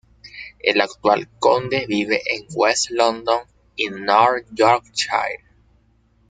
[0.63, 3.41] El actual conde vive en West London
[3.75, 5.45] y North Yorkshire.